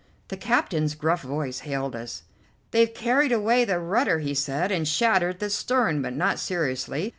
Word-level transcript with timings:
The 0.29 0.35
captain's 0.37 0.95
gruff 0.95 1.21
voice 1.21 1.59
hailed 1.59 1.95
us. 1.95 2.23
"They've 2.71 2.91
carried 2.91 3.31
away 3.31 3.65
the 3.65 3.77
rudder," 3.79 4.17
he 4.17 4.33
said, 4.33 4.71
"and 4.71 4.87
shattered 4.87 5.37
the 5.37 5.51
stern, 5.51 6.01
but 6.01 6.15
not 6.15 6.39
seriously. 6.39 7.09